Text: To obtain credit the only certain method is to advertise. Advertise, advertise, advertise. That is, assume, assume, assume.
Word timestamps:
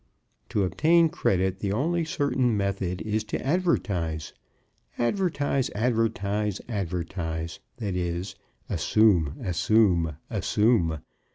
To 0.49 0.63
obtain 0.63 1.09
credit 1.09 1.59
the 1.59 1.71
only 1.71 2.03
certain 2.05 2.57
method 2.57 3.03
is 3.03 3.23
to 3.25 3.45
advertise. 3.45 4.33
Advertise, 4.97 5.69
advertise, 5.75 6.59
advertise. 6.67 7.59
That 7.77 7.95
is, 7.95 8.33
assume, 8.67 9.35
assume, 9.43 10.17
assume. 10.27 11.01